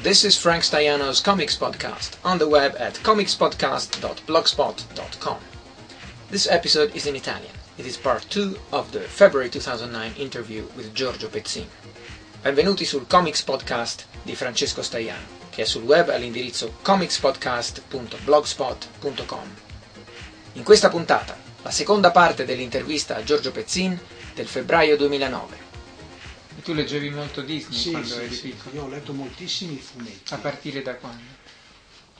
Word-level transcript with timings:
This 0.00 0.22
is 0.22 0.38
Frank 0.38 0.62
Staiano's 0.62 1.20
Comics 1.20 1.56
Podcast 1.56 2.18
on 2.24 2.38
the 2.38 2.48
web 2.48 2.76
at 2.78 2.94
comicspodcast.blogspot.com. 3.02 5.38
This 6.30 6.46
episode 6.46 6.94
is 6.94 7.06
in 7.06 7.16
Italian. 7.16 7.50
It 7.78 7.84
is 7.84 7.96
part 7.96 8.24
2 8.30 8.56
of 8.70 8.92
the 8.92 9.00
February 9.00 9.50
2009 9.50 10.12
interview 10.16 10.68
with 10.76 10.94
Giorgio 10.94 11.26
Pezzin. 11.26 11.66
Benvenuti 12.44 12.84
sul 12.84 13.08
Comics 13.08 13.42
Podcast 13.42 14.04
di 14.22 14.36
Francesco 14.36 14.82
Staiano, 14.82 15.26
che 15.50 15.62
è 15.62 15.64
sul 15.64 15.82
web 15.82 16.10
all'indirizzo 16.10 16.74
comicspodcast.blogspot.com. 16.80 19.54
In 20.52 20.62
questa 20.62 20.90
puntata, 20.90 21.36
la 21.62 21.72
seconda 21.72 22.12
parte 22.12 22.44
dell'intervista 22.44 23.16
a 23.16 23.24
Giorgio 23.24 23.50
Pezzin 23.50 23.98
del 24.32 24.46
febbraio 24.46 24.96
2009. 24.96 25.66
Tu 26.68 26.74
leggevi 26.74 27.08
molto 27.08 27.40
Disney 27.40 27.78
Sì, 27.78 27.90
quando 27.92 28.08
sì, 28.08 28.20
eri 28.20 28.34
sì, 28.34 28.48
piccolo? 28.50 28.74
io 28.74 28.84
ho 28.84 28.88
letto 28.88 29.14
moltissimi 29.14 29.78
fumetti. 29.78 30.34
A 30.34 30.36
partire 30.36 30.82
da 30.82 30.96
quando? 30.96 31.22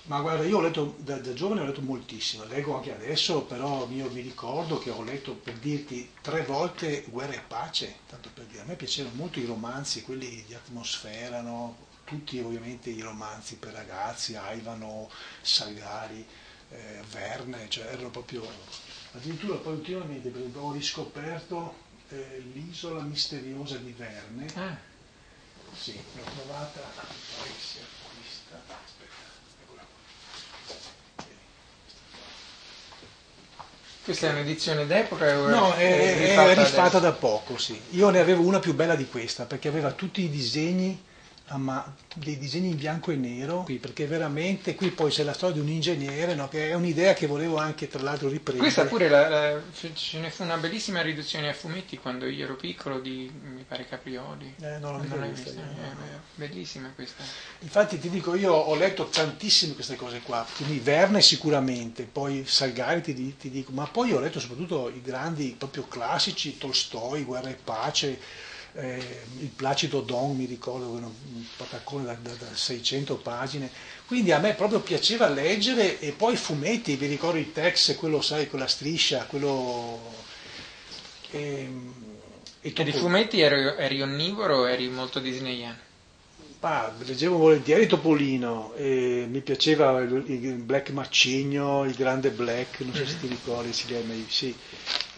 Ma 0.05 0.22
guarda, 0.22 0.42
io 0.45 0.56
ho 0.56 0.60
letto 0.62 0.95
da, 1.00 1.18
da 1.18 1.34
giovane 1.34 1.60
ho 1.60 1.66
letto 1.66 1.82
moltissimo, 1.82 2.45
leggo 2.45 2.74
anche 2.74 2.95
adesso, 2.95 3.42
però 3.42 3.86
io 3.91 4.10
mi 4.10 4.22
ricordo 4.22 4.78
che 4.78 4.88
ho 4.88 5.02
letto 5.02 5.34
per 5.34 5.52
dirti 5.58 6.12
tre 6.22 6.45
volte 6.45 7.05
Guerra 7.08 7.34
e 7.34 7.42
Pace, 7.46 7.96
tanto 8.08 8.30
per 8.32 8.46
dire. 8.46 8.62
A 8.62 8.64
me 8.64 8.77
piacevano 8.77 9.16
molto 9.16 9.38
i 9.38 9.45
romanzi, 9.45 10.00
quelli 10.00 10.42
di 10.46 10.55
atmosfera, 10.55 11.42
no? 11.42 11.77
tutti 12.05 12.38
ovviamente 12.38 12.88
i 12.88 13.02
romanzi 13.02 13.56
per 13.56 13.74
ragazzi, 13.74 14.34
Aivano, 14.34 15.10
Salgari, 15.42 16.27
eh, 16.70 17.02
Verne, 17.10 17.66
cioè 17.69 17.84
erano 17.84 18.08
proprio... 18.08 18.48
Addirittura 19.12 19.56
poi 19.56 19.74
ultimamente 19.74 20.33
ho 20.55 20.72
riscoperto 20.72 21.86
eh, 22.10 22.42
l'isola 22.54 23.02
misteriosa 23.02 23.76
di 23.76 23.94
Verne. 23.96 24.46
Ah, 24.54 24.76
Sì, 25.76 25.94
l'ho 25.94 26.22
trovata, 26.22 26.80
pare 26.94 27.08
che 27.44 27.60
sia 27.60 27.82
questa. 28.14 28.56
Aspetta, 28.66 29.12
eccola 29.62 29.82
qua. 29.82 31.24
questa 34.05 34.27
è 34.28 34.30
un'edizione 34.30 34.86
d'epoca? 34.86 35.46
No, 35.48 35.74
è, 35.74 36.14
è 36.14 36.18
rifatta 36.18 36.52
rifatta 36.55 36.80
adesso? 36.80 36.98
da 37.00 37.12
poco, 37.12 37.58
sì. 37.58 37.78
Io 37.91 38.08
ne 38.08 38.18
avevo 38.20 38.42
una 38.42 38.58
più 38.58 38.74
bella 38.74 38.94
di 38.96 39.06
questa, 39.06 39.44
perché 39.44 39.68
aveva 39.68 39.92
tutti 39.92 40.22
i 40.22 40.30
disegni, 40.30 41.05
ma- 41.56 41.94
dei 42.14 42.36
disegni 42.38 42.68
in 42.70 42.77
bianco 42.77 43.10
e 43.10 43.16
nero, 43.16 43.62
qui, 43.62 43.77
perché 43.78 44.06
veramente 44.06 44.74
qui 44.74 44.91
poi 44.91 45.10
c'è 45.10 45.22
la 45.22 45.32
storia 45.32 45.55
di 45.56 45.60
un 45.60 45.68
ingegnere, 45.68 46.34
no, 46.34 46.48
che 46.48 46.68
è 46.70 46.74
un'idea 46.74 47.14
che 47.14 47.27
volevo 47.27 47.56
anche 47.56 47.88
tra 47.88 48.02
l'altro 48.02 48.28
riprendere. 48.28 48.70
Questa 48.70 48.84
pure, 48.86 49.08
la- 49.08 49.28
la- 49.28 49.60
ce 49.72 50.18
ne 50.18 50.30
fu 50.30 50.42
una 50.42 50.56
bellissima 50.56 51.00
riduzione 51.00 51.48
a 51.48 51.55
fumetti 51.55 51.96
quando 51.96 52.27
io 52.27 52.44
ero 52.44 52.56
piccolo 52.56 53.00
di, 53.00 53.30
mi 53.42 53.64
pare, 53.66 53.86
Caprioli. 53.88 54.55
Eh, 54.60 54.78
non 54.78 54.92
l'ho 54.92 54.98
Non 54.98 55.00
mica 55.02 55.16
l'hai 55.16 55.30
vista, 55.30 55.50
vista? 55.50 55.64
no, 55.64 55.70
Eh, 55.70 55.94
no. 55.94 56.00
beh, 56.36 56.46
bellissima 56.46 56.90
questa. 56.94 57.22
Infatti 57.60 57.98
ti 57.98 58.10
dico, 58.10 58.34
io 58.34 58.52
ho 58.52 58.74
letto 58.74 59.06
tantissime 59.06 59.74
queste 59.74 59.96
cose 59.96 60.20
qua, 60.20 60.46
quindi 60.56 60.78
Verne 60.78 61.20
sicuramente, 61.22 62.02
poi 62.05 62.44
Salgari 62.46 63.00
ti, 63.00 63.36
ti 63.36 63.50
dico, 63.50 63.72
ma 63.72 63.86
poi 63.86 64.12
ho 64.12 64.20
letto 64.20 64.40
soprattutto 64.40 64.88
i 64.88 65.00
grandi 65.02 65.55
proprio 65.58 65.86
classici, 65.88 66.58
Tolstoi, 66.58 67.22
Guerra 67.24 67.48
e 67.48 67.55
Pace, 67.62 68.18
eh, 68.78 69.22
il 69.40 69.48
Placido 69.48 70.00
Don 70.00 70.36
mi 70.36 70.44
ricordo, 70.44 70.86
un 70.88 71.10
pataccone 71.56 72.04
da, 72.04 72.12
da- 72.14 72.34
da 72.34 72.54
600 72.54 73.16
pagine, 73.16 73.70
quindi 74.06 74.30
a 74.30 74.38
me 74.38 74.54
proprio 74.54 74.80
piaceva 74.80 75.28
leggere 75.28 75.98
e 75.98 76.12
poi 76.12 76.34
i 76.34 76.36
fumetti, 76.36 76.94
vi 76.96 77.06
ricordo 77.06 77.38
il 77.38 77.52
Tex, 77.52 77.96
quello 77.96 78.20
sai, 78.20 78.48
con 78.48 78.60
la 78.60 78.68
striscia, 78.68 79.24
quello... 79.24 80.00
ehm, 81.32 81.92
e 82.60 82.72
E 82.74 82.84
di 82.84 82.92
fumetti 82.92 83.40
eri, 83.40 83.62
eri 83.78 84.00
onnivoro 84.02 84.58
o 84.58 84.68
eri 84.68 84.88
molto 84.88 85.18
disneyano? 85.20 85.86
Ah, 86.60 86.92
leggevo 87.04 87.36
volentieri 87.36 87.86
Topolino, 87.86 88.72
e 88.74 89.26
mi 89.28 89.40
piaceva 89.40 90.00
il, 90.00 90.24
il 90.26 90.54
Black 90.54 90.90
Macigno, 90.90 91.84
il 91.84 91.94
grande 91.94 92.30
Black, 92.30 92.80
non 92.80 92.94
so 92.94 93.06
se 93.06 93.18
ti 93.20 93.28
ricordi, 93.28 93.72
si 93.72 93.86
chiama, 93.86 94.12
sì. 94.28 94.55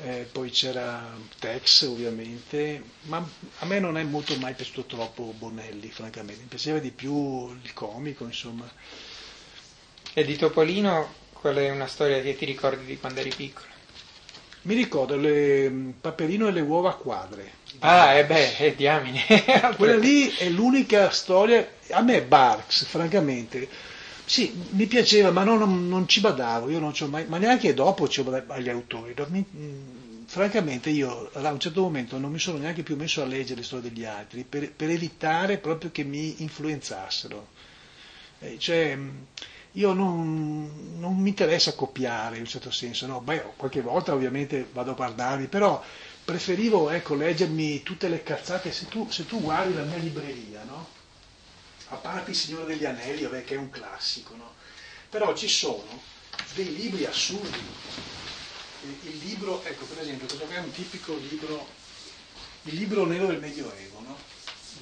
Eh, 0.03 0.27
poi 0.33 0.51
c'era 0.51 1.15
Tex 1.39 1.83
ovviamente, 1.83 2.83
ma 3.03 3.23
a 3.59 3.67
me 3.67 3.81
non 3.81 3.99
è 3.99 4.03
molto 4.03 4.35
mai 4.37 4.55
piaciuto 4.55 4.85
troppo 4.85 5.35
Bonelli, 5.37 5.91
francamente, 5.91 6.41
mi 6.41 6.49
piaceva 6.49 6.79
di 6.79 6.91
più 6.91 7.51
il 7.63 7.75
comico, 7.75 8.25
insomma. 8.25 8.67
E 10.15 10.25
di 10.25 10.37
Topolino, 10.37 11.13
qual 11.33 11.57
è 11.57 11.71
una 11.71 11.87
storia 11.87 12.23
che 12.23 12.35
ti 12.35 12.47
ricordi 12.47 12.87
di 12.87 12.99
quando 12.99 13.21
eri 13.21 13.33
piccolo? 13.35 13.69
Mi 14.63 14.75
ricordo 14.75 15.17
le 15.17 15.95
Paperino 16.01 16.49
e 16.49 16.53
le 16.53 16.61
uova 16.61 16.95
quadre. 16.95 17.59
Ah, 17.81 18.15
e 18.15 18.25
beh, 18.25 18.57
eh, 18.57 18.75
diamine. 18.75 19.25
Quella 19.77 19.97
lì 19.97 20.29
è 20.35 20.49
l'unica 20.49 21.11
storia, 21.11 21.67
a 21.91 22.01
me 22.01 22.23
Barks, 22.23 22.85
francamente, 22.85 23.69
sì, 24.33 24.53
mi 24.71 24.87
piaceva, 24.87 25.31
ma 25.31 25.43
non, 25.45 25.59
non- 25.59 25.89
non 25.89 26.07
ci 26.09 26.21
badavo, 26.21 26.69
non 26.79 26.93
mai, 27.09 27.27
ma 27.27 27.39
neanche 27.39 27.75
dopo 27.75 28.09
ci 28.09 28.21
ho 28.21 28.25
badato 28.25 28.53
agli 28.53 28.69
autori. 28.69 29.15
no, 29.17 29.27
mi- 29.29 29.45
mh, 29.51 30.25
francamente 30.27 30.91
io 30.91 31.31
a 31.33 31.51
un 31.53 31.59
certo 31.59 31.81
momento 31.83 32.17
non 32.19 32.31
mi 32.31 32.39
sono 32.39 32.59
neanche 32.59 32.83
più 32.85 32.97
messo 32.97 33.23
a 33.23 33.27
leggere 33.27 33.61
le 33.61 33.67
storie 33.67 33.91
degli 33.91 34.05
altri, 34.05 34.45
per, 34.45 34.73
per 34.73 34.91
evitare 34.91 35.59
proprio 35.59 35.91
che 35.91 36.05
mi 36.05 36.43
influenzassero. 36.43 37.49
Eh, 38.39 38.59
cioè, 38.59 38.95
mh, 38.97 39.27
io 39.73 39.93
non, 39.93 40.97
non 40.99 41.17
mi 41.19 41.29
interessa 41.31 41.75
copiare 41.75 42.37
in 42.37 42.43
un 42.43 42.49
certo 42.49 42.71
senso, 42.71 43.07
no? 43.07 43.21
Beh, 43.21 43.43
qualche 43.57 43.81
volta 43.83 44.13
ovviamente 44.15 44.67
vado 44.73 44.93
a 44.93 44.95
guardarli, 44.95 45.47
però 45.49 45.83
preferivo 46.25 46.91
ecco, 46.91 47.15
leggermi 47.15 47.83
tutte 47.83 48.09
le 48.09 48.23
cazzate. 48.23 48.71
Se 48.73 48.87
tu, 48.89 49.09
se 49.11 49.27
tu 49.27 49.41
guardi 49.41 49.75
la 49.75 49.83
mia 49.85 49.97
libreria, 49.99 50.63
no? 50.65 50.87
A 51.91 51.97
parte 51.97 52.31
Il 52.31 52.37
Signore 52.37 52.67
degli 52.67 52.85
Anelli, 52.85 53.23
vabbè, 53.23 53.45
che 53.45 53.55
è 53.55 53.59
un 53.59 53.71
classico, 53.71 54.35
no? 54.37 54.55
però 55.11 55.35
ci 55.35 55.49
sono 55.49 56.03
dei 56.55 56.75
libri 56.75 57.05
assurdi. 57.05 57.59
Il, 59.03 59.19
libro, 59.19 59.63
ecco 59.65 59.85
per 59.85 60.01
esempio, 60.01 60.27
questo 60.27 60.47
qua 60.47 60.55
è 60.55 60.61
un 60.61 60.71
tipico 60.71 61.15
libro, 61.17 61.67
il 62.63 62.75
libro 62.77 63.05
nero 63.05 63.27
del 63.27 63.39
Medioevo, 63.39 64.01
no? 64.01 64.17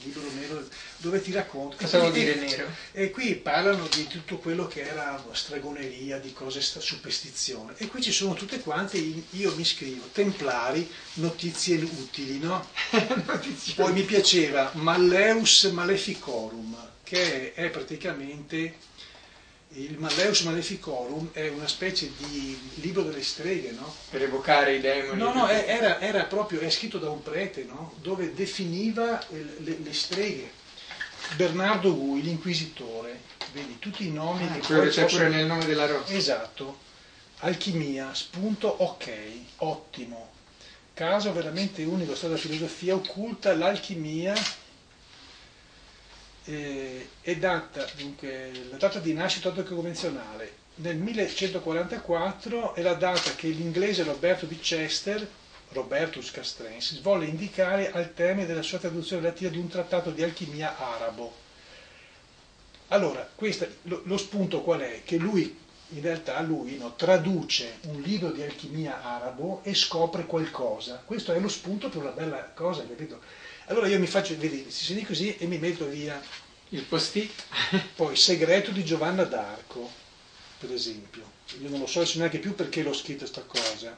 Libro 0.02 0.22
nero 0.32 0.66
dove 0.98 1.20
ti 1.20 1.32
racconta. 1.32 1.76
Cosa 1.76 1.98
vuol 1.98 2.10
e- 2.10 2.18
dire 2.18 2.34
nero? 2.36 2.68
e 2.92 3.10
qui 3.10 3.34
parlano 3.34 3.86
di 3.88 4.06
tutto 4.06 4.38
quello 4.38 4.66
che 4.66 4.82
era 4.82 5.22
stregoneria, 5.32 6.18
di 6.18 6.32
cose, 6.32 6.60
sta- 6.60 6.80
superstizione. 6.80 7.74
E 7.76 7.88
qui 7.88 8.00
ci 8.00 8.12
sono 8.12 8.34
tutte 8.34 8.60
quante, 8.60 8.96
io 8.96 9.54
mi 9.54 9.64
scrivo, 9.64 10.08
templari, 10.12 10.88
notizie 11.14 11.76
utili, 11.76 12.38
no? 12.38 12.68
Poi 13.74 13.92
mi 13.92 14.02
piaceva 14.02 14.70
Malleus 14.74 15.64
Maleficorum, 15.64 16.76
che 17.02 17.54
è 17.54 17.68
praticamente 17.70 18.76
il 19.72 19.98
Malleus 19.98 20.40
Maleficorum 20.42 21.30
è 21.32 21.48
una 21.48 21.68
specie 21.68 22.10
di 22.16 22.58
libro 22.76 23.02
delle 23.02 23.22
streghe, 23.22 23.70
no? 23.72 23.94
Per 24.10 24.22
evocare 24.22 24.76
i 24.76 24.80
demoni. 24.80 25.18
No, 25.20 25.32
no, 25.32 25.46
è- 25.46 25.64
era, 25.68 26.00
era 26.00 26.24
proprio, 26.24 26.60
è 26.60 26.70
scritto 26.70 26.98
da 26.98 27.10
un 27.10 27.22
prete, 27.22 27.64
no? 27.64 27.92
Dove 28.00 28.32
definiva 28.34 29.22
le, 29.30 29.78
le 29.82 29.92
streghe. 29.92 30.50
Bernardo 31.36 31.94
Gui, 31.94 32.22
l'inquisitore, 32.22 33.20
vedi 33.52 33.78
tutti 33.78 34.06
i 34.06 34.10
nomi 34.12 34.46
Ah, 34.48 34.52
che 34.54 34.60
quello 34.60 34.82
che 34.82 34.88
c'è 34.88 35.02
possono- 35.02 35.24
pure 35.24 35.36
nel 35.36 35.46
nome 35.46 35.64
della 35.66 35.86
rosa. 35.86 36.12
Esatto. 36.14 36.78
Alchimia, 37.40 38.14
spunto 38.14 38.66
ok, 38.68 39.10
ottimo. 39.58 40.30
Caso 40.94 41.32
veramente 41.32 41.84
unico, 41.84 42.14
storia 42.16 42.36
della 42.36 42.48
filosofia 42.48 42.94
occulta, 42.94 43.54
l'alchimia 43.54 44.34
eh, 46.48 47.08
è 47.20 47.36
data, 47.36 47.86
dunque, 47.96 48.50
la 48.70 48.76
data 48.78 48.98
di 48.98 49.12
nascita 49.12 49.50
convenzionale 49.50 50.66
nel 50.76 50.96
1144 50.96 52.74
è 52.74 52.82
la 52.82 52.94
data 52.94 53.34
che 53.34 53.48
l'inglese 53.48 54.04
Roberto 54.04 54.46
di 54.46 54.58
Chester, 54.58 55.26
Robertus 55.70 56.30
Castrensis, 56.30 57.00
volle 57.00 57.26
indicare 57.26 57.90
al 57.90 58.14
termine 58.14 58.46
della 58.46 58.62
sua 58.62 58.78
traduzione 58.78 59.22
latina 59.22 59.50
di 59.50 59.58
un 59.58 59.68
trattato 59.68 60.10
di 60.10 60.22
alchimia 60.22 60.78
arabo. 60.78 61.34
Allora, 62.88 63.28
questa- 63.34 63.66
lo, 63.82 64.02
lo 64.04 64.16
spunto 64.16 64.62
qual 64.62 64.80
è? 64.80 65.02
Che 65.04 65.16
lui, 65.16 65.58
in 65.88 66.00
realtà, 66.00 66.40
lui 66.40 66.78
no, 66.78 66.94
traduce 66.94 67.78
un 67.88 68.00
libro 68.00 68.30
di 68.30 68.42
alchimia 68.42 69.02
arabo 69.02 69.60
e 69.64 69.74
scopre 69.74 70.24
qualcosa. 70.24 71.02
Questo 71.04 71.32
è 71.32 71.40
lo 71.40 71.48
spunto 71.48 71.88
per 71.88 72.00
una 72.02 72.10
bella 72.10 72.50
cosa, 72.54 72.86
capito? 72.86 73.20
Allora 73.68 73.86
io 73.86 73.98
mi 73.98 74.06
faccio, 74.06 74.34
vedi, 74.38 74.70
si 74.70 74.84
sente 74.84 75.04
così 75.04 75.36
e 75.36 75.46
mi 75.46 75.58
metto 75.58 75.86
via. 75.86 76.20
Il 76.70 76.82
post-it. 76.82 77.30
Poi, 77.94 78.16
segreto 78.16 78.70
di 78.70 78.82
Giovanna 78.82 79.24
d'Arco, 79.24 79.90
per 80.58 80.72
esempio. 80.72 81.36
Io 81.60 81.68
non 81.68 81.80
lo 81.80 81.86
so 81.86 82.02
neanche 82.14 82.38
più 82.38 82.54
perché 82.54 82.82
l'ho 82.82 82.94
scritto 82.94 83.26
sta 83.26 83.42
cosa. 83.42 83.96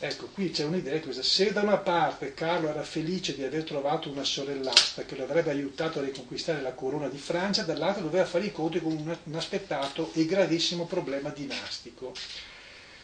Ecco, 0.00 0.26
qui 0.34 0.50
c'è 0.50 0.64
un'idea 0.64 0.98
questa. 0.98 1.22
Se 1.22 1.52
da 1.52 1.62
una 1.62 1.76
parte 1.76 2.34
Carlo 2.34 2.68
era 2.68 2.82
felice 2.82 3.36
di 3.36 3.44
aver 3.44 3.62
trovato 3.62 4.10
una 4.10 4.24
sorellastra 4.24 5.04
che 5.04 5.14
lo 5.14 5.22
avrebbe 5.22 5.50
aiutato 5.50 6.00
a 6.00 6.02
riconquistare 6.02 6.60
la 6.60 6.72
corona 6.72 7.08
di 7.08 7.18
Francia, 7.18 7.62
dall'altro 7.62 8.02
doveva 8.02 8.24
fare 8.24 8.46
i 8.46 8.52
conti 8.52 8.80
con 8.80 8.90
un 8.90 9.16
inaspettato 9.26 10.10
e 10.14 10.26
gravissimo 10.26 10.86
problema 10.86 11.28
dinastico. 11.28 12.12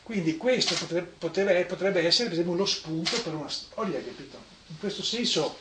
Quindi 0.08 0.38
questo 0.38 0.74
potrebbe, 0.74 1.66
potrebbe- 1.66 2.06
essere 2.06 2.30
per 2.30 2.38
esempio 2.38 2.54
lo 2.54 2.64
spunto 2.64 3.20
per 3.20 3.34
una 3.34 3.50
storia, 3.50 4.02
capito? 4.02 4.42
In 4.68 4.78
questo 4.78 5.02
senso 5.02 5.58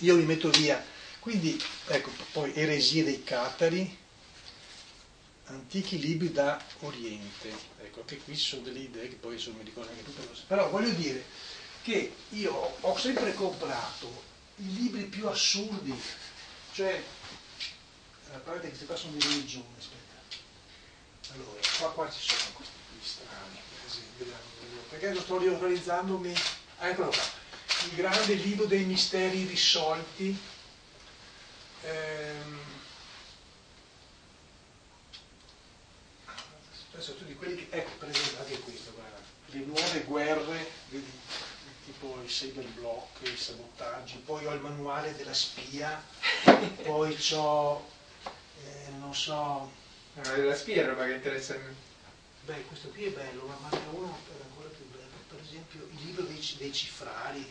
io 0.00 0.16
mi 0.16 0.24
metto 0.24 0.50
via 0.50 0.84
Quindi, 1.18 1.58
ecco, 1.86 2.10
poi 2.32 2.52
eresie 2.54 3.04
dei 3.04 3.24
catari, 3.24 3.96
antichi 5.44 5.98
libri 5.98 6.30
da 6.30 6.62
Oriente. 6.80 7.48
Ecco, 7.80 8.00
anche 8.00 8.18
qui 8.18 8.36
ci 8.36 8.44
sono 8.48 8.62
delle 8.64 8.80
idee 8.80 9.08
che 9.08 9.14
poi 9.14 9.36
insomma 9.36 9.56
mi 9.56 9.64
ricordo 9.64 9.88
anche 9.88 10.04
tutte 10.04 10.26
cose. 10.26 10.42
Però 10.46 10.68
voglio 10.68 10.90
dire 10.90 11.24
che 11.82 12.12
io 12.30 12.52
ho 12.80 12.98
sempre 12.98 13.32
comprato 13.32 14.24
i 14.56 14.74
libri 14.74 15.04
più 15.04 15.26
assurdi, 15.26 15.98
cioè, 16.74 17.02
a 18.34 18.38
parte 18.40 18.70
che 18.72 18.84
qua 18.84 18.94
sono 18.94 19.14
di 19.14 19.22
religione, 19.22 19.64
aspetta. 19.78 21.32
Allora, 21.32 21.60
qua, 21.78 21.92
qua 21.92 22.10
ci 22.10 22.20
sono 22.20 22.52
questi 22.52 22.79
perché 24.88 25.12
lo 25.12 25.20
sto 25.20 25.38
riorganizzandomi, 25.38 26.34
ah, 26.78 26.88
eccolo 26.88 27.08
qua, 27.08 27.22
il 27.86 27.94
grande 27.94 28.34
libro 28.34 28.66
dei 28.66 28.84
misteri 28.84 29.44
risolti, 29.46 30.38
ehm, 31.82 32.58
tutti 37.00 37.34
quelli 37.34 37.56
che, 37.56 37.76
ecco 37.76 37.90
per 37.98 38.10
esempio 38.10 38.38
anche 38.38 38.58
questo, 38.60 38.92
guarda, 38.92 39.18
le 39.46 39.58
nuove 39.64 40.00
guerre, 40.04 40.70
vedi, 40.88 41.10
tipo 41.84 42.20
i 42.22 42.26
cyberblock, 42.26 43.26
i 43.26 43.36
sabotaggi, 43.36 44.16
poi 44.24 44.46
ho 44.46 44.52
il 44.52 44.60
manuale 44.60 45.14
della 45.16 45.34
spia, 45.34 46.02
poi 46.82 47.16
ho, 47.32 47.86
eh, 48.64 48.90
non 48.98 49.14
so... 49.14 49.78
Manuale 50.14 50.42
della 50.42 50.56
spia 50.56 50.82
è 50.82 50.86
roba 50.86 51.04
che 51.06 51.12
interessa 51.12 51.54
a 51.54 51.58
me. 51.58 51.89
Beh, 52.50 52.64
questo 52.66 52.88
qui 52.88 53.04
è 53.04 53.10
bello, 53.10 53.46
ma 53.46 53.56
manca 53.60 53.78
uno 53.92 54.08
è 54.08 54.42
ancora 54.42 54.68
più 54.70 54.84
bello, 54.90 55.22
per 55.28 55.38
esempio 55.40 55.86
il 55.88 56.04
libro 56.04 56.24
dei, 56.24 56.44
dei 56.58 56.72
cifrari, 56.72 57.48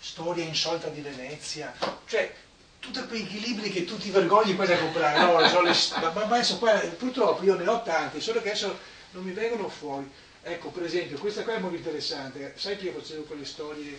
Storia 0.00 0.44
insolita 0.44 0.88
di 0.88 1.02
Venezia, 1.02 1.74
cioè 2.06 2.34
tutti 2.78 3.06
quei 3.06 3.28
libri 3.40 3.68
che 3.68 3.84
tu 3.84 3.98
ti 3.98 4.08
vergogni 4.08 4.54
quasi 4.54 4.72
a 4.72 4.78
comprare, 4.78 5.18
no, 5.18 5.38
le, 5.60 5.76
ma, 6.00 6.10
ma 6.10 6.22
adesso 6.22 6.56
qua, 6.56 6.72
purtroppo 6.96 7.44
io 7.44 7.54
ne 7.56 7.68
ho 7.68 7.82
tanti, 7.82 8.18
solo 8.22 8.40
che 8.40 8.48
adesso 8.48 8.78
non 9.10 9.22
mi 9.22 9.32
vengono 9.32 9.68
fuori. 9.68 10.10
Ecco, 10.40 10.70
per 10.70 10.84
esempio, 10.84 11.18
questa 11.18 11.42
qua 11.42 11.56
è 11.56 11.58
molto 11.58 11.76
interessante. 11.76 12.54
Sai 12.56 12.78
che 12.78 12.86
io 12.86 12.92
facevo 12.92 13.24
quelle 13.24 13.44
storie 13.44 13.98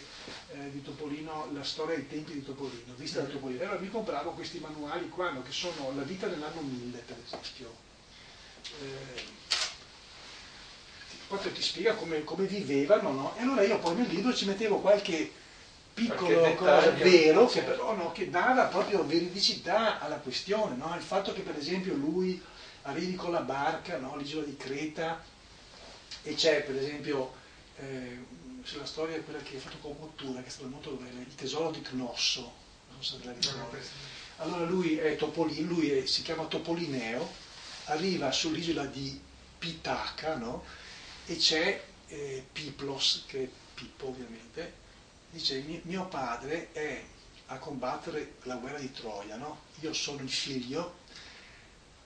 eh, 0.54 0.72
di 0.72 0.82
Topolino, 0.82 1.50
la 1.54 1.64
storia 1.64 1.96
dei 1.96 2.08
tempi 2.08 2.34
di 2.34 2.44
Topolino, 2.44 2.94
vista 2.96 3.22
da 3.22 3.28
Topolino. 3.28 3.62
Allora 3.62 3.80
mi 3.80 3.90
compravo 3.90 4.32
questi 4.32 4.58
manuali 4.58 5.08
qua, 5.10 5.32
che 5.44 5.52
sono 5.52 5.92
la 5.96 6.04
vita 6.04 6.26
nell'anno 6.26 6.62
1000, 6.62 6.98
per 7.06 7.18
esempio. 7.24 7.85
Eh, 8.82 9.34
proprio 11.28 11.52
ti 11.52 11.62
spiega 11.62 11.94
come, 11.96 12.24
come 12.24 12.46
vivevano, 12.46 13.12
no? 13.12 13.36
E 13.38 13.42
allora 13.42 13.64
io 13.64 13.80
poi 13.80 13.96
nel 13.96 14.08
libro 14.08 14.34
ci 14.34 14.46
mettevo 14.46 14.80
qualche 14.80 15.32
piccolo 15.94 16.54
cosa 16.56 16.92
vero, 16.92 17.48
che 17.48 17.62
però 17.62 17.96
no, 17.96 18.12
che 18.12 18.30
dava 18.30 18.66
proprio 18.66 19.06
veridicità 19.06 20.00
alla 20.00 20.18
questione, 20.18 20.76
no? 20.76 20.94
Il 20.96 21.02
fatto 21.02 21.34
che 21.34 21.42
per 21.42 21.58
esempio 21.58 21.94
lui 21.94 22.42
arrivi 22.84 23.16
con 23.16 23.32
la 23.32 23.42
barca, 23.42 23.98
no? 23.98 24.16
l'isola 24.16 24.46
di 24.46 24.58
Creta, 24.58 25.24
e 26.22 26.36
c'è 26.36 26.64
per 26.64 26.76
esempio 26.76 27.34
eh, 27.78 28.20
la 28.74 28.86
storia 28.86 29.16
è 29.16 29.24
quella 29.24 29.40
che 29.40 29.58
ha 29.58 29.60
fatto 29.60 29.78
con 29.82 29.96
Mottura, 30.00 30.42
che 30.42 30.48
è 30.48 30.52
stata 30.52 30.68
molto 30.68 30.92
bella, 30.92 31.20
il 31.20 31.36
tesoro 31.36 31.72
di 31.72 31.82
Cnosso, 31.82 32.42
non 32.92 33.04
so 33.04 33.18
se 33.20 33.26
la 33.26 33.32
ricordi. 33.32 33.78
Allora 34.38 34.66
lui 34.66 34.98
è 34.98 35.16
Topolino, 35.16 35.72
lui 35.72 35.92
è, 35.92 36.06
si 36.06 36.22
chiama 36.24 36.46
Topolineo, 36.46 37.44
arriva 37.86 38.32
sull'isola 38.32 38.86
di 38.86 39.20
Pitaca, 39.58 40.36
no? 40.36 40.64
E 41.26 41.38
c'è 41.38 41.84
eh, 42.08 42.46
Piplos, 42.52 43.24
che 43.28 43.44
è 43.44 43.50
Pippo 43.74 44.08
ovviamente, 44.08 44.74
dice 45.32 45.64
mio 45.84 46.06
padre 46.06 46.72
è 46.72 47.04
a 47.48 47.58
combattere 47.58 48.36
la 48.44 48.56
guerra 48.56 48.80
di 48.80 48.92
Troia, 48.92 49.36
no? 49.36 49.62
Io 49.82 49.94
sono 49.94 50.22
il 50.22 50.30
figlio 50.30 51.04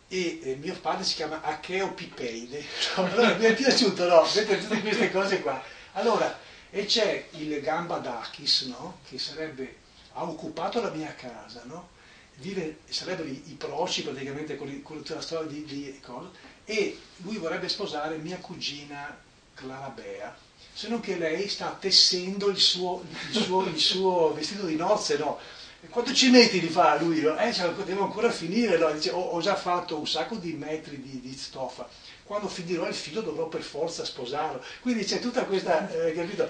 e 0.08 0.40
eh, 0.42 0.56
mio 0.56 0.78
padre 0.80 1.04
si 1.04 1.16
chiama 1.16 1.42
Acheo 1.42 1.94
Pipeide. 1.94 2.66
Allora, 2.96 3.36
mi 3.36 3.46
è 3.46 3.54
piaciuto, 3.54 4.08
no? 4.08 4.24
Vedete 4.24 4.60
tutte 4.60 4.82
queste 4.82 5.12
cose 5.12 5.42
qua. 5.42 5.62
Allora, 5.94 6.38
e 6.72 6.86
c'è 6.86 7.30
il 7.32 7.62
Gambadakis, 7.62 8.64
no? 8.64 9.00
Che 9.08 9.18
sarebbe, 9.18 9.78
ha 10.14 10.24
occupato 10.24 10.82
la 10.82 10.90
mia 10.90 11.14
casa, 11.14 11.62
no? 11.66 11.98
Vive, 12.40 12.80
sarebbero 12.88 13.28
i, 13.28 13.44
i 13.48 13.54
proci 13.54 14.04
praticamente 14.04 14.56
con, 14.56 14.82
con 14.82 14.98
tutta 14.98 15.16
la 15.16 15.22
storia 15.22 15.50
di, 15.50 15.64
di 15.66 16.00
cose, 16.02 16.30
e 16.66 16.98
lui 17.18 17.38
vorrebbe 17.38 17.68
sposare 17.68 18.18
mia 18.18 18.38
cugina 18.38 19.18
Clarabea, 19.54 20.38
se 20.74 20.88
non 20.88 21.02
che 21.02 21.18
lei 21.18 21.50
sta 21.50 21.76
tessendo 21.78 22.48
il 22.48 22.58
suo, 22.58 23.04
il 23.32 23.36
suo, 23.36 23.66
il 23.68 23.80
suo 23.80 24.34
vestito 24.34 24.66
di 24.66 24.76
nozze, 24.76 25.18
no? 25.18 25.38
E 25.82 25.88
quanto 25.88 26.14
ci 26.14 26.30
metti 26.30 26.60
di 26.60 26.68
fare 26.68 27.04
lui? 27.04 27.20
Eh, 27.20 27.54
devo 27.86 28.04
ancora 28.04 28.32
finire, 28.32 28.78
no? 28.78 28.92
Dice, 28.92 29.12
ho, 29.12 29.20
ho, 29.20 29.42
già 29.42 29.56
fatto 29.56 29.98
un 29.98 30.08
sacco 30.08 30.36
di 30.36 30.54
metri 30.54 31.02
di, 31.02 31.22
di 31.22 31.34
stoffa. 31.34 31.88
Quando 32.30 32.48
finirò 32.48 32.88
il 32.88 32.94
filo 32.94 33.22
dovrò 33.22 33.48
per 33.48 33.62
forza 33.62 34.06
sposarlo. 34.06 34.64
Quindi 34.82 35.04
c'è 35.04 35.20
tutta 35.20 35.46
questa, 35.46 35.90
eh, 35.90 36.14
capito? 36.14 36.48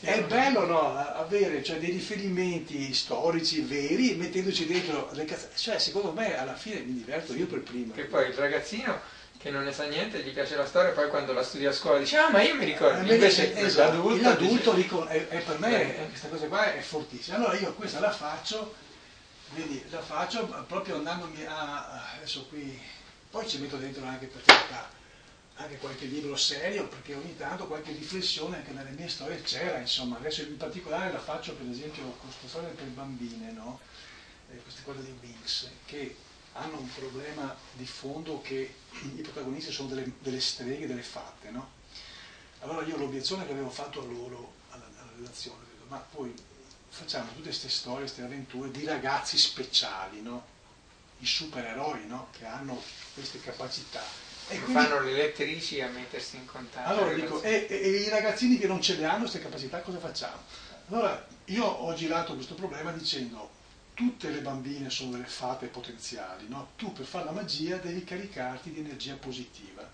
È 0.00 0.24
bello 0.24 0.66
no? 0.66 0.96
avere 0.96 1.62
cioè, 1.62 1.78
dei 1.78 1.92
riferimenti 1.92 2.92
storici 2.92 3.60
veri 3.60 4.16
mettendoci 4.16 4.66
dentro 4.66 5.08
le 5.12 5.24
cazzate. 5.24 5.56
Cioè, 5.56 5.78
secondo 5.78 6.10
me 6.10 6.36
alla 6.36 6.56
fine 6.56 6.80
mi 6.80 6.94
diverto 6.94 7.34
io 7.34 7.46
per 7.46 7.60
primo. 7.60 7.92
Che 7.92 8.06
poi 8.06 8.30
il 8.30 8.34
ragazzino 8.34 8.98
che 9.38 9.50
non 9.50 9.62
ne 9.62 9.70
sa 9.70 9.84
niente, 9.84 10.24
gli 10.24 10.32
piace 10.32 10.56
la 10.56 10.66
storia, 10.66 10.90
poi 10.90 11.08
quando 11.08 11.32
la 11.32 11.44
studia 11.44 11.70
a 11.70 11.72
scuola 11.72 12.00
dice 12.00 12.16
ah 12.16 12.30
ma 12.30 12.42
io 12.42 12.56
mi 12.56 12.64
ricordo, 12.64 13.08
eh, 13.08 13.14
invece 13.14 13.56
esatto, 13.56 13.92
l'adulto, 13.92 14.22
l'adulto 14.24 14.72
dice, 14.72 15.06
è, 15.06 15.28
è 15.28 15.38
per 15.40 15.60
me 15.60 15.98
eh. 15.98 16.08
questa 16.08 16.26
cosa 16.26 16.46
qua 16.48 16.74
è 16.74 16.80
fortissima. 16.80 17.36
Allora 17.36 17.54
io 17.56 17.72
questa 17.74 18.00
la 18.00 18.10
faccio, 18.10 18.74
quindi 19.54 19.84
la 19.88 20.00
faccio 20.00 20.46
proprio 20.66 20.96
andandomi 20.96 21.44
a, 21.46 22.14
adesso 22.16 22.46
qui, 22.48 22.76
poi 23.30 23.46
ci 23.48 23.58
metto 23.58 23.76
dentro 23.76 24.04
anche 24.04 24.26
per 24.26 24.42
carità, 24.44 24.95
anche 25.56 25.78
qualche 25.78 26.06
libro 26.06 26.36
serio, 26.36 26.86
perché 26.88 27.14
ogni 27.14 27.36
tanto 27.36 27.66
qualche 27.66 27.92
riflessione 27.92 28.58
anche 28.58 28.72
nelle 28.72 28.90
mie 28.90 29.08
storie 29.08 29.40
c'era, 29.42 29.78
insomma, 29.78 30.16
adesso 30.18 30.42
in 30.42 30.56
particolare 30.56 31.12
la 31.12 31.20
faccio 31.20 31.54
per 31.54 31.66
esempio 31.68 32.02
con 32.02 32.20
questa 32.20 32.48
storia 32.48 32.68
per 32.68 32.86
bambine, 32.86 33.52
no? 33.52 33.80
eh, 34.50 34.56
queste 34.62 34.82
cose 34.84 35.02
di 35.02 35.14
Winx, 35.20 35.68
che 35.86 36.16
hanno 36.52 36.78
un 36.78 36.92
problema 36.92 37.54
di 37.72 37.86
fondo 37.86 38.40
che 38.40 38.74
i 39.02 39.20
protagonisti 39.20 39.70
sono 39.70 39.88
delle, 39.88 40.12
delle 40.20 40.40
streghe, 40.40 40.86
delle 40.86 41.02
fatte, 41.02 41.50
no? 41.50 41.72
Allora 42.60 42.84
io 42.86 42.96
l'obiezione 42.96 43.44
che 43.44 43.52
avevo 43.52 43.70
fatto 43.70 44.00
a 44.00 44.04
loro, 44.04 44.54
alla, 44.70 44.86
alla 44.98 45.12
relazione, 45.16 45.64
detto, 45.68 45.84
ma 45.88 45.98
poi 45.98 46.34
facciamo 46.88 47.28
tutte 47.28 47.42
queste 47.42 47.68
storie, 47.68 48.00
queste 48.00 48.22
avventure 48.22 48.70
di 48.70 48.84
ragazzi 48.84 49.36
speciali, 49.36 50.22
no? 50.22 50.54
I 51.18 51.26
supereroi? 51.26 52.06
Che 52.30 52.44
hanno 52.44 52.82
queste 53.14 53.40
capacità. 53.40 54.02
E 54.48 54.60
quindi, 54.60 54.72
fanno 54.72 55.00
le 55.00 55.12
lettrici 55.12 55.80
a 55.80 55.88
mettersi 55.88 56.36
in 56.36 56.46
contatto. 56.46 56.88
Allora 56.88 57.12
dico, 57.12 57.42
e, 57.42 57.66
e, 57.68 57.74
e, 57.74 57.88
i 58.02 58.08
ragazzini 58.08 58.58
che 58.58 58.66
non 58.66 58.80
ce 58.80 58.96
le 58.96 59.04
hanno 59.04 59.20
queste 59.20 59.40
capacità 59.40 59.80
cosa 59.80 59.98
facciamo? 59.98 60.40
Allora 60.88 61.26
io 61.46 61.64
ho 61.64 61.92
girato 61.94 62.34
questo 62.34 62.54
problema 62.54 62.92
dicendo 62.92 63.50
tutte 63.94 64.30
le 64.30 64.40
bambine 64.40 64.90
sono 64.90 65.12
delle 65.12 65.24
fate 65.24 65.66
potenziali, 65.66 66.46
no? 66.48 66.72
tu 66.76 66.92
per 66.92 67.06
fare 67.06 67.24
la 67.24 67.30
magia 67.32 67.76
devi 67.76 68.04
caricarti 68.04 68.70
di 68.70 68.80
energia 68.80 69.14
positiva. 69.14 69.90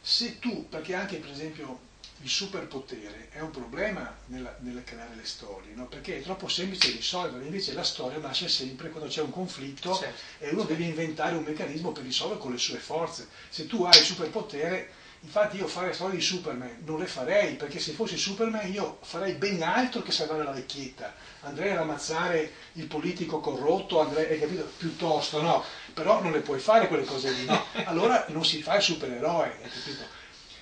Se 0.00 0.38
tu, 0.38 0.68
perché 0.68 0.94
anche 0.94 1.18
per 1.18 1.30
esempio 1.30 1.78
il 2.22 2.28
superpotere 2.28 3.28
è 3.30 3.40
un 3.40 3.50
problema 3.50 4.14
nel, 4.26 4.56
nel 4.60 4.82
creare 4.84 5.14
le 5.14 5.24
storie, 5.24 5.74
no? 5.74 5.86
perché 5.86 6.18
è 6.18 6.22
troppo 6.22 6.48
semplice 6.48 6.90
risolvere, 6.90 7.44
invece 7.44 7.74
la 7.74 7.84
storia 7.84 8.18
nasce 8.18 8.48
sempre 8.48 8.90
quando 8.90 9.08
c'è 9.08 9.22
un 9.22 9.30
conflitto 9.30 9.94
certo. 9.94 10.44
e 10.44 10.50
uno 10.50 10.62
deve 10.62 10.84
inventare 10.84 11.36
un 11.36 11.44
meccanismo 11.44 11.92
per 11.92 12.04
risolvere 12.04 12.40
con 12.40 12.52
le 12.52 12.58
sue 12.58 12.78
forze. 12.78 13.28
Se 13.48 13.66
tu 13.66 13.84
hai 13.84 13.98
il 13.98 14.04
superpotere 14.04 15.04
Infatti 15.26 15.56
io 15.56 15.66
fare 15.66 15.92
storie 15.92 16.18
di 16.18 16.22
Superman 16.22 16.82
non 16.84 17.00
le 17.00 17.06
farei, 17.06 17.56
perché 17.56 17.80
se 17.80 17.92
fossi 17.92 18.16
Superman 18.16 18.70
io 18.72 18.98
farei 19.02 19.32
ben 19.32 19.60
altro 19.60 20.00
che 20.02 20.12
salvare 20.12 20.44
la 20.44 20.52
vecchietta. 20.52 21.12
Andrei 21.40 21.72
ad 21.72 21.78
ammazzare 21.78 22.52
il 22.74 22.86
politico 22.86 23.40
corrotto, 23.40 24.00
andrei, 24.00 24.30
hai 24.30 24.38
capito? 24.38 24.70
Piuttosto, 24.76 25.42
no? 25.42 25.64
Però 25.94 26.22
non 26.22 26.30
le 26.30 26.40
puoi 26.40 26.60
fare 26.60 26.86
quelle 26.86 27.04
cose 27.04 27.30
lì, 27.30 27.44
no? 27.44 27.64
Allora 27.86 28.24
non 28.28 28.44
si 28.44 28.62
fa 28.62 28.76
il 28.76 28.82
supereroe, 28.82 29.58
hai 29.62 29.70
capito? 29.70 30.04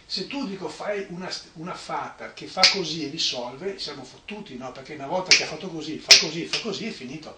Se 0.06 0.26
tu 0.26 0.46
dico 0.46 0.68
fai 0.68 1.06
una, 1.10 1.30
una 1.54 1.74
fata 1.74 2.32
che 2.32 2.46
fa 2.46 2.62
così 2.72 3.06
e 3.06 3.10
risolve, 3.10 3.78
siamo 3.78 4.04
fottuti, 4.04 4.56
no? 4.56 4.70
Perché 4.72 4.94
una 4.94 5.06
volta 5.06 5.34
che 5.34 5.44
ha 5.44 5.46
fatto 5.46 5.68
così, 5.68 5.98
fa 5.98 6.14
così, 6.20 6.46
fa 6.46 6.60
così, 6.60 6.88
è 6.88 6.90
finito. 6.90 7.36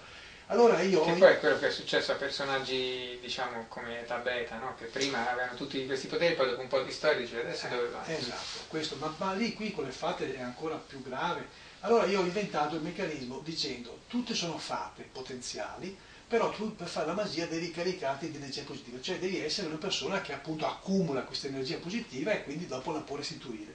Allora 0.48 0.80
io... 0.80 1.02
Che 1.02 1.12
poi 1.14 1.32
è 1.32 1.38
quello 1.40 1.58
che 1.58 1.68
è 1.68 1.70
successo 1.72 2.12
a 2.12 2.14
personaggi, 2.14 3.18
diciamo, 3.20 3.66
come 3.68 4.00
Eta 4.00 4.18
Beta, 4.18 4.58
no? 4.58 4.74
che 4.76 4.84
prima 4.84 5.28
avevano 5.28 5.56
tutti 5.56 5.84
questi 5.86 6.06
poteri, 6.06 6.34
poi 6.34 6.50
dopo 6.50 6.60
un 6.60 6.68
po' 6.68 6.82
di 6.82 6.92
storia 6.92 7.18
dice 7.18 7.40
adesso 7.40 7.66
eh, 7.66 7.70
dove 7.70 7.88
va? 7.88 8.06
Esatto, 8.06 8.60
questo, 8.68 8.94
ma, 8.96 9.12
ma, 9.16 9.32
lì 9.32 9.54
qui 9.54 9.72
con 9.72 9.84
le 9.84 9.90
fate 9.90 10.36
è 10.36 10.40
ancora 10.40 10.76
più 10.76 11.02
grave. 11.02 11.48
Allora 11.80 12.06
io 12.06 12.20
ho 12.20 12.24
inventato 12.24 12.76
il 12.76 12.82
meccanismo 12.82 13.40
dicendo 13.40 14.02
tutte 14.06 14.34
sono 14.34 14.56
fate 14.56 15.08
potenziali, 15.10 15.96
però 16.28 16.50
tu 16.50 16.74
per 16.74 16.88
fare 16.88 17.06
la 17.06 17.14
magia 17.14 17.46
devi 17.46 17.70
caricarti 17.70 18.30
di 18.30 18.36
energia 18.36 18.62
positiva, 18.62 19.00
cioè 19.00 19.18
devi 19.18 19.38
essere 19.38 19.68
una 19.68 19.76
persona 19.76 20.20
che 20.20 20.32
appunto 20.32 20.66
accumula 20.66 21.22
questa 21.22 21.46
energia 21.46 21.78
positiva 21.78 22.32
e 22.32 22.42
quindi 22.42 22.66
dopo 22.66 22.92
la 22.92 23.00
può 23.00 23.16
restituire. 23.16 23.74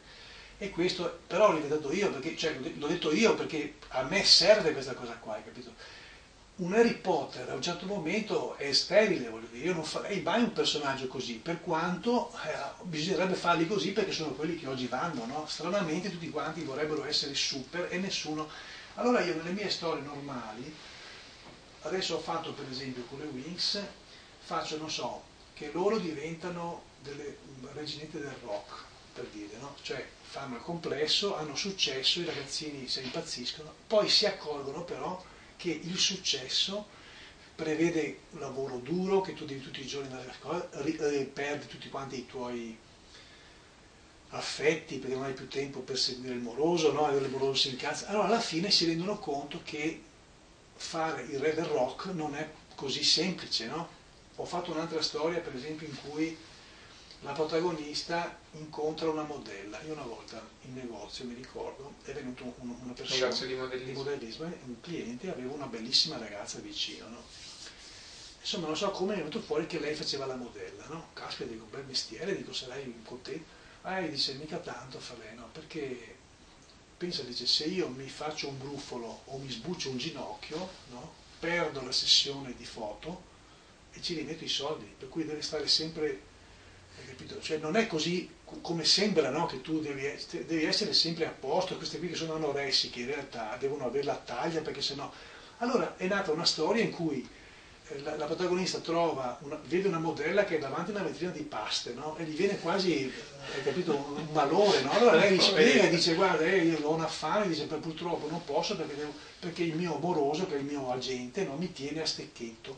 E 0.57 0.69
questo 0.69 1.19
però 1.25 1.51
l'ho 1.51 1.57
inventato 1.57 1.91
io, 1.91 2.11
perché, 2.11 2.35
cioè 2.35 2.53
l'ho 2.53 2.87
detto 2.87 3.11
io 3.11 3.33
perché 3.35 3.75
a 3.89 4.03
me 4.03 4.23
serve 4.23 4.73
questa 4.73 4.93
cosa 4.93 5.13
qua, 5.13 5.35
hai 5.35 5.43
capito? 5.43 5.73
un 6.61 6.73
Harry 6.73 6.93
Potter 6.95 7.49
a 7.49 7.55
un 7.55 7.61
certo 7.61 7.87
momento 7.87 8.55
è 8.55 8.71
sterile, 8.71 9.29
voglio 9.29 9.47
dire, 9.51 9.65
io 9.65 9.73
non 9.73 9.83
farei 9.83 10.21
mai 10.21 10.43
un 10.43 10.53
personaggio 10.53 11.07
così, 11.07 11.35
per 11.35 11.59
quanto 11.59 12.31
eh, 12.45 12.83
bisognerebbe 12.83 13.33
farli 13.33 13.65
così 13.65 13.91
perché 13.91 14.11
sono 14.11 14.31
quelli 14.31 14.57
che 14.57 14.67
oggi 14.67 14.85
vanno, 14.85 15.25
no? 15.25 15.45
Stranamente 15.47 16.11
tutti 16.11 16.29
quanti 16.29 16.61
vorrebbero 16.63 17.05
essere 17.05 17.33
super 17.33 17.87
e 17.89 17.97
nessuno. 17.97 18.47
Allora 18.95 19.21
io 19.21 19.35
nelle 19.35 19.53
mie 19.53 19.69
storie 19.69 20.03
normali, 20.03 20.71
adesso 21.81 22.15
ho 22.15 22.19
fatto 22.19 22.53
per 22.53 22.67
esempio 22.69 23.03
con 23.03 23.19
le 23.19 23.25
Wings, 23.25 23.83
faccio, 24.39 24.77
non 24.77 24.89
so, 24.89 25.23
che 25.53 25.71
loro 25.71 25.97
diventano 25.97 26.83
delle 27.01 27.37
reginette 27.73 28.19
del 28.19 28.35
rock, 28.43 28.83
per 29.13 29.25
dire, 29.27 29.57
no? 29.59 29.75
Cioè 29.81 30.05
fanno 30.21 30.55
il 30.55 30.61
complesso, 30.61 31.35
hanno 31.35 31.55
successo, 31.55 32.21
i 32.21 32.25
ragazzini 32.25 32.87
si 32.87 33.01
impazziscono, 33.01 33.73
poi 33.87 34.07
si 34.09 34.25
accorgono 34.25 34.83
però 34.83 35.23
che 35.57 35.71
il 35.71 35.97
successo 35.97 36.99
prevede 37.55 38.21
un 38.31 38.39
lavoro 38.39 38.77
duro, 38.77 39.21
che 39.21 39.33
tu 39.33 39.45
devi 39.45 39.61
tutti 39.61 39.81
i 39.81 39.85
giorni 39.85 40.11
andare 40.11 40.29
a 40.29 40.33
scuola, 40.33 40.69
eh, 40.83 41.25
perdi 41.25 41.67
tutti 41.67 41.89
quanti 41.89 42.19
i 42.19 42.25
tuoi 42.25 42.77
affetti 44.29 44.97
perché 44.97 45.15
non 45.15 45.25
hai 45.25 45.33
più 45.33 45.47
tempo 45.47 45.79
per 45.79 45.97
seguire 45.97 46.33
il 46.33 46.41
moroso, 46.41 46.91
no? 46.91 47.09
il 47.15 47.29
moroso 47.29 47.53
si 47.53 47.69
incazza. 47.69 48.07
Allora 48.07 48.25
alla 48.25 48.39
fine 48.39 48.71
si 48.71 48.85
rendono 48.85 49.19
conto 49.19 49.61
che 49.63 50.01
fare 50.81 51.21
il 51.21 51.39
re 51.39 51.53
del 51.53 51.65
rock 51.65 52.07
non 52.07 52.35
è 52.35 52.49
così 52.75 53.03
semplice, 53.03 53.67
no? 53.67 53.87
Ho 54.37 54.45
fatto 54.45 54.71
un'altra 54.71 55.01
storia, 55.01 55.39
per 55.39 55.55
esempio, 55.55 55.87
in 55.87 55.95
cui 56.01 56.35
la 57.21 57.33
protagonista 57.33 58.39
incontra 58.53 59.09
una 59.09 59.23
modella. 59.23 59.79
Io 59.83 59.93
una 59.93 60.03
volta 60.03 60.43
in 60.63 60.73
negozio, 60.73 61.25
mi 61.25 61.35
ricordo, 61.35 61.93
è 62.03 62.13
venuto 62.13 62.43
un, 62.57 62.75
una 62.81 62.93
persona 62.93 63.19
negozio 63.25 63.45
di 63.45 63.53
modellismo. 63.53 63.91
di 63.91 63.97
modellismo, 64.09 64.45
un 64.45 64.81
cliente 64.81 65.29
aveva 65.29 65.53
una 65.53 65.67
bellissima 65.67 66.17
ragazza 66.17 66.57
vicino. 66.59 67.07
No? 67.07 67.21
Insomma, 68.39 68.65
non 68.65 68.75
so 68.75 68.89
come 68.89 69.13
è 69.13 69.17
venuto 69.17 69.39
fuori 69.39 69.67
che 69.67 69.79
lei 69.79 69.93
faceva 69.93 70.25
la 70.25 70.35
modella. 70.35 70.85
No? 70.87 71.09
Caspita, 71.13 71.51
dico, 71.51 71.65
bel 71.65 71.85
mestiere, 71.85 72.35
dico, 72.35 72.53
sarai 72.53 73.01
contento. 73.05 73.59
Ah, 73.83 73.99
e 73.99 74.09
dice, 74.09 74.33
mica 74.33 74.57
tanto 74.57 74.99
fa 74.99 75.13
lei, 75.19 75.35
no? 75.35 75.47
Perché 75.51 76.17
pensa, 77.01 77.23
dice, 77.23 77.47
se 77.47 77.63
io 77.63 77.87
mi 77.87 78.07
faccio 78.07 78.47
un 78.47 78.59
brufolo 78.59 79.21
o 79.25 79.39
mi 79.39 79.49
sbuccio 79.49 79.89
un 79.89 79.97
ginocchio, 79.97 80.69
no? 80.91 81.13
perdo 81.39 81.83
la 81.83 81.91
sessione 81.91 82.53
di 82.55 82.63
foto 82.63 83.23
e 83.91 84.01
ci 84.03 84.13
rimetto 84.13 84.43
i 84.43 84.47
soldi, 84.47 84.85
per 84.99 85.09
cui 85.09 85.25
deve 85.25 85.41
stare 85.41 85.67
sempre 85.67 86.29
cioè 87.41 87.57
non 87.57 87.75
è 87.75 87.87
così 87.87 88.29
come 88.61 88.83
sembra 88.83 89.31
no? 89.31 89.47
che 89.47 89.61
tu 89.61 89.79
devi, 89.79 90.03
devi, 90.45 90.63
essere 90.63 90.93
sempre 90.93 91.25
a 91.25 91.31
posto, 91.31 91.75
queste 91.75 91.97
qui 91.97 92.09
che 92.09 92.15
sono 92.15 92.35
anoressiche 92.35 92.99
in 92.99 93.07
realtà 93.07 93.55
devono 93.59 93.85
avere 93.85 94.03
la 94.03 94.21
taglia 94.23 94.61
perché 94.61 94.83
sennò... 94.83 95.11
Allora 95.57 95.97
è 95.97 96.05
nata 96.05 96.31
una 96.31 96.45
storia 96.45 96.83
in 96.83 96.91
cui 96.91 97.27
la, 98.03 98.15
la 98.15 98.25
protagonista 98.25 98.79
trova 98.79 99.37
una, 99.41 99.59
vede 99.65 99.87
una 99.87 99.99
modella 99.99 100.45
che 100.45 100.55
è 100.55 100.59
davanti 100.59 100.91
a 100.91 100.95
una 100.95 101.03
vetrina 101.03 101.31
di 101.31 101.41
paste 101.41 101.93
no? 101.93 102.15
e 102.17 102.23
gli 102.23 102.35
viene 102.35 102.59
quasi, 102.59 103.11
hai 103.55 103.63
capito, 103.63 103.95
un 103.95 104.27
malore. 104.31 104.81
No? 104.81 104.91
Allora 104.91 105.15
lei 105.15 105.39
spiega 105.39 105.83
e 105.83 105.89
dice 105.89 106.13
guarda 106.13 106.45
eh, 106.45 106.57
io 106.59 106.79
ho 106.81 106.93
un 106.93 107.01
affare, 107.01 107.47
dice 107.47 107.65
purtroppo 107.65 108.29
non 108.29 108.43
posso 108.45 108.75
perché, 108.75 108.95
devo, 108.95 109.13
perché 109.39 109.63
il 109.63 109.75
mio 109.75 109.95
amoroso, 109.95 110.47
che 110.47 110.55
è 110.55 110.59
il 110.59 110.65
mio 110.65 110.91
agente, 110.91 111.43
no? 111.43 111.55
mi 111.55 111.71
tiene 111.71 112.01
a 112.01 112.05
stecchetto. 112.05 112.77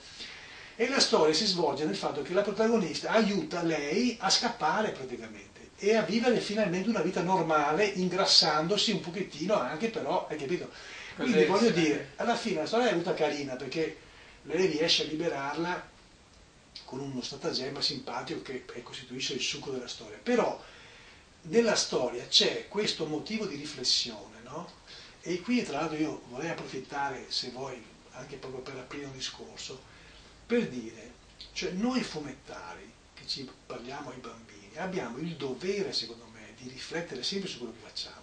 E 0.75 0.89
la 0.89 0.99
storia 0.99 1.33
si 1.33 1.45
svolge 1.45 1.85
nel 1.85 1.95
fatto 1.95 2.23
che 2.23 2.33
la 2.33 2.41
protagonista 2.41 3.11
aiuta 3.11 3.61
lei 3.61 4.17
a 4.19 4.29
scappare 4.29 4.89
praticamente 4.89 5.53
e 5.77 5.95
a 5.95 6.01
vivere 6.01 6.39
finalmente 6.39 6.89
una 6.89 7.01
vita 7.01 7.21
normale, 7.21 7.85
ingrassandosi 7.85 8.91
un 8.91 9.01
pochettino 9.01 9.59
anche 9.59 9.89
però, 9.89 10.27
hai 10.29 10.37
capito? 10.37 10.69
Quindi 11.15 11.45
voglio 11.45 11.69
dire, 11.69 12.11
alla 12.15 12.35
fine 12.35 12.61
la 12.61 12.65
storia 12.65 12.87
è 12.87 12.91
venuta 12.91 13.13
carina 13.13 13.55
perché 13.55 13.97
lei 14.43 14.67
riesce 14.67 15.03
a 15.03 15.07
liberarla 15.07 15.91
con 16.85 16.99
uno 16.99 17.21
stratagemma 17.21 17.81
simpatico 17.81 18.41
che 18.41 18.83
costituisce 18.83 19.33
il 19.33 19.41
succo 19.41 19.71
della 19.71 19.87
storia. 19.87 20.17
Però 20.21 20.61
nella 21.43 21.75
storia 21.75 22.25
c'è 22.27 22.67
questo 22.67 23.05
motivo 23.05 23.45
di 23.45 23.55
riflessione, 23.55 24.41
no? 24.43 24.81
E 25.21 25.41
qui 25.41 25.63
tra 25.63 25.79
l'altro 25.79 25.97
io 25.97 26.23
vorrei 26.29 26.49
approfittare, 26.49 27.25
se 27.29 27.49
vuoi, 27.49 27.81
anche 28.11 28.35
proprio 28.35 28.61
per 28.61 28.75
aprire 28.75 29.05
un 29.05 29.13
discorso, 29.13 29.81
per 30.45 30.67
dire, 30.67 31.13
cioè 31.53 31.71
noi 31.71 32.03
fumettari 32.03 32.91
che 33.13 33.27
ci 33.27 33.49
parliamo 33.65 34.09
ai 34.09 34.17
bambini 34.17 34.53
abbiamo 34.75 35.17
il 35.17 35.35
dovere, 35.35 35.93
secondo 35.93 36.25
me, 36.33 36.53
di 36.57 36.67
riflettere 36.69 37.23
sempre 37.23 37.49
su 37.49 37.57
quello 37.59 37.73
che 37.73 37.87
facciamo. 37.87 38.22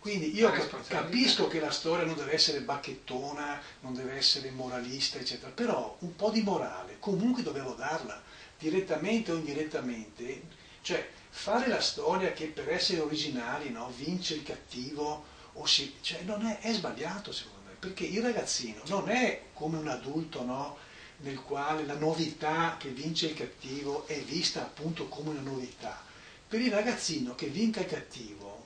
Quindi 0.00 0.34
io 0.34 0.52
capisco 0.86 1.48
che 1.48 1.58
la 1.58 1.72
storia 1.72 2.04
non 2.06 2.14
deve 2.14 2.32
essere 2.32 2.60
bacchettona, 2.60 3.60
non 3.80 3.94
deve 3.94 4.14
essere 4.16 4.50
moralista, 4.50 5.18
eccetera, 5.18 5.50
però 5.50 5.96
un 6.00 6.14
po' 6.14 6.30
di 6.30 6.42
morale 6.42 6.96
comunque 7.00 7.42
dovevo 7.42 7.74
darla, 7.74 8.22
direttamente 8.58 9.32
o 9.32 9.36
indirettamente, 9.36 10.42
cioè 10.82 11.06
fare 11.30 11.66
la 11.66 11.80
storia 11.80 12.32
che 12.32 12.46
per 12.46 12.70
essere 12.70 13.00
originali 13.00 13.70
no, 13.70 13.92
vince 13.96 14.34
il 14.34 14.44
cattivo, 14.44 15.24
o 15.54 15.66
si, 15.66 15.96
cioè 16.00 16.22
non 16.22 16.46
è, 16.46 16.60
è 16.60 16.72
sbagliato 16.72 17.32
secondo 17.32 17.62
me, 17.66 17.74
perché 17.78 18.04
il 18.04 18.22
ragazzino 18.22 18.80
non 18.86 19.08
è 19.08 19.42
come 19.52 19.78
un 19.78 19.88
adulto, 19.88 20.44
no? 20.44 20.76
nel 21.18 21.42
quale 21.42 21.84
la 21.84 21.98
novità 21.98 22.76
che 22.78 22.90
vince 22.90 23.26
il 23.26 23.34
cattivo 23.34 24.06
è 24.06 24.20
vista 24.20 24.62
appunto 24.62 25.08
come 25.08 25.30
una 25.30 25.40
novità. 25.40 26.00
Per 26.46 26.60
il 26.60 26.70
ragazzino 26.70 27.34
che 27.34 27.46
vinca 27.46 27.80
il 27.80 27.86
cattivo 27.86 28.57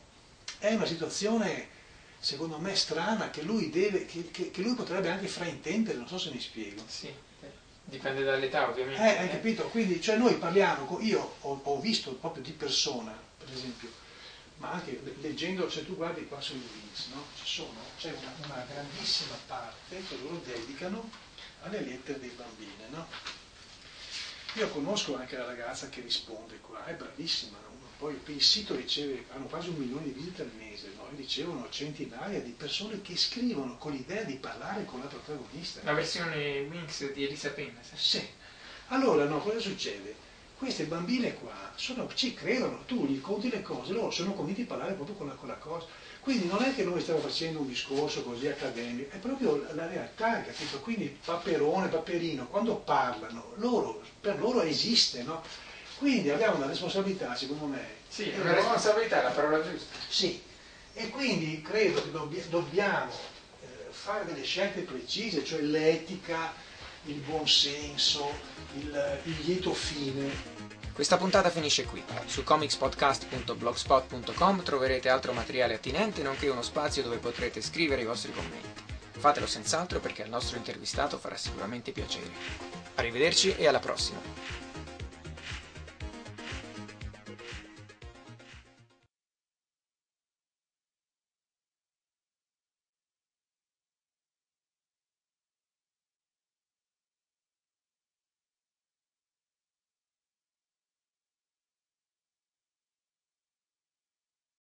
è 0.62 0.75
una 0.75 0.87
situazione, 0.87 1.66
secondo 2.21 2.57
me, 2.59 2.76
strana 2.76 3.31
che 3.31 3.42
lui, 3.42 3.69
deve, 3.69 4.07
che, 4.07 4.31
che, 4.31 4.52
che 4.52 4.62
lui 4.62 4.75
potrebbe 4.75 5.11
anche 5.11 5.26
fraintendere, 5.26 5.99
non 5.99 6.07
so 6.07 6.19
se 6.19 6.31
mi 6.31 6.40
spiego. 6.40 6.83
Sì, 6.87 7.12
dipende 7.85 8.23
dall'età 8.23 8.69
ovviamente. 8.69 9.02
Eh, 9.02 9.19
hai 9.19 9.28
capito? 9.28 9.64
Quindi 9.69 10.00
cioè 10.00 10.16
noi 10.16 10.37
parliamo, 10.37 11.00
io 11.00 11.35
ho, 11.40 11.61
ho 11.64 11.81
visto 11.81 12.14
proprio 12.14 12.45
di 12.45 12.52
persona, 12.52 13.12
per 13.38 13.52
esempio, 13.52 13.90
ma 14.59 14.71
anche 14.71 15.02
leggendo, 15.21 15.69
se 15.69 15.85
tu 15.85 15.97
guardi 15.97 16.28
qua 16.28 16.40
sui 16.40 16.61
links, 16.61 17.09
no? 17.12 17.25
sono, 17.42 17.81
c'è 17.99 18.12
una, 18.12 18.33
una 18.45 18.64
grandissima 18.73 19.35
parte 19.49 20.00
che 20.09 20.16
loro 20.23 20.40
dedicano 20.45 21.11
alle 21.62 21.81
lettere 21.81 22.21
dei 22.21 22.33
bambini, 22.37 22.73
no? 22.90 23.07
Io 24.54 24.68
conosco 24.68 25.16
anche 25.16 25.37
la 25.37 25.47
ragazza 25.47 25.88
che 25.88 26.02
risponde 26.02 26.59
qua, 26.61 26.85
è 26.85 26.94
bravissima, 26.94 27.56
poi 28.02 28.18
il 28.26 28.42
sito 28.42 28.75
riceve, 28.75 29.26
hanno 29.32 29.47
quasi 29.47 29.68
un 29.68 29.76
milione 29.76 30.02
di 30.02 30.11
visite 30.11 30.42
al 30.42 30.50
mese, 30.59 30.90
no? 30.97 31.09
e 31.09 31.16
ricevono 31.16 31.68
centinaia 31.71 32.40
di 32.40 32.50
persone 32.50 33.00
che 33.00 33.16
scrivono 33.16 33.78
con 33.78 33.92
l'idea 33.92 34.25
di 34.25 34.35
parlare 34.35 34.85
con 34.85 34.99
la 34.99 35.06
protagonista. 35.06 35.80
La 35.85 35.92
versione 35.92 36.62
Winx 36.62 37.12
di 37.12 37.25
Elisa 37.25 37.50
Penna. 37.50 37.78
Sì. 37.94 38.21
Allora, 38.88 39.25
no, 39.26 39.38
cosa 39.38 39.61
succede? 39.61 40.16
Queste 40.59 40.85
bambine 40.87 41.35
qua 41.35 41.73
sono, 41.76 42.12
ci 42.12 42.35
credono, 42.35 42.82
tu 42.87 43.06
gli 43.06 43.21
conti 43.21 43.49
le 43.49 43.62
cose, 43.62 43.92
loro 43.92 44.11
sono 44.11 44.32
convinti 44.32 44.62
di 44.62 44.66
parlare 44.66 44.94
proprio 44.94 45.14
con 45.14 45.28
la, 45.28 45.35
con 45.35 45.49
la 45.49 45.56
cosa. 45.56 45.87
Quindi 46.22 46.46
non 46.46 46.62
è 46.62 46.72
che 46.72 46.84
noi 46.84 47.00
stiamo 47.00 47.18
facendo 47.18 47.58
un 47.58 47.66
discorso 47.66 48.22
così 48.22 48.46
accademico, 48.46 49.12
è 49.12 49.18
proprio 49.18 49.66
la 49.72 49.88
realtà, 49.88 50.40
capito? 50.42 50.78
Quindi 50.78 51.18
Paperone, 51.24 51.88
Paperino, 51.88 52.46
quando 52.46 52.76
parlano, 52.76 53.52
loro, 53.56 54.00
per 54.20 54.38
loro 54.38 54.62
esiste, 54.62 55.24
no? 55.24 55.42
Quindi 55.98 56.30
abbiamo 56.30 56.58
una 56.58 56.66
responsabilità, 56.66 57.34
secondo 57.34 57.64
me. 57.64 57.84
Sì, 58.06 58.32
una 58.40 58.54
responsabilità 58.54 59.18
è 59.18 59.22
la 59.24 59.30
parola 59.30 59.68
giusta. 59.68 59.96
Sì, 60.08 60.40
e 60.92 61.08
quindi 61.08 61.60
credo 61.60 62.00
che 62.00 62.12
dobb- 62.12 62.48
dobbiamo 62.48 63.10
eh, 63.10 63.90
fare 63.90 64.24
delle 64.24 64.44
scelte 64.44 64.82
precise, 64.82 65.44
cioè 65.44 65.60
l'etica, 65.60 66.54
il 67.06 67.16
buonsenso, 67.16 68.38
il, 68.74 69.20
il 69.24 69.36
lieto 69.44 69.74
fine 69.74 70.51
questa 70.94 71.16
puntata 71.16 71.50
finisce 71.50 71.84
qui. 71.84 72.02
Su 72.26 72.44
comicspodcast.blogspot.com 72.44 74.62
troverete 74.62 75.08
altro 75.08 75.32
materiale 75.32 75.75
attinente 75.75 76.22
nonché 76.22 76.49
uno 76.49 76.62
spazio 76.62 77.02
dove 77.02 77.16
potrete 77.16 77.61
scrivere 77.62 78.02
i 78.02 78.06
vostri 78.06 78.32
commenti. 78.32 78.80
Fatelo 79.11 79.46
senz'altro 79.46 79.99
perché 80.00 80.22
al 80.22 80.28
nostro 80.28 80.56
intervistato 80.56 81.18
farà 81.18 81.37
sicuramente 81.37 81.90
piacere. 81.92 82.30
Arrivederci 82.96 83.54
e 83.56 83.66
alla 83.66 83.78
prossima! 83.78 84.62